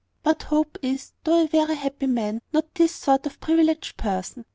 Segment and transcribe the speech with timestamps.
[0.23, 4.45] But Hope is, though a very happy man, not this sort of privileged person.